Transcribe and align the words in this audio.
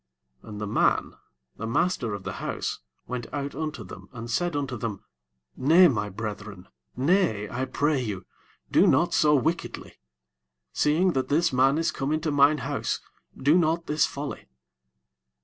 23 0.39 0.49
And 0.49 0.59
the 0.61 0.65
man, 0.73 1.13
the 1.57 1.67
master 1.67 2.15
of 2.15 2.23
the 2.23 2.37
house, 2.41 2.79
went 3.07 3.31
out 3.31 3.53
unto 3.53 3.83
them, 3.83 4.09
and 4.11 4.31
said 4.31 4.55
unto 4.55 4.75
them, 4.75 5.03
Nay, 5.55 5.87
my 5.87 6.09
brethren, 6.09 6.67
nay, 6.97 7.47
I 7.47 7.65
pray 7.65 8.01
you, 8.01 8.25
do 8.71 8.87
not 8.87 9.13
so 9.13 9.35
wickedly; 9.35 9.99
seeing 10.73 11.13
that 11.13 11.27
this 11.27 11.53
man 11.53 11.77
is 11.77 11.91
come 11.91 12.11
into 12.11 12.31
mine 12.31 12.57
house, 12.65 12.99
do 13.39 13.55
not 13.59 13.85
this 13.85 14.07
folly. 14.07 14.47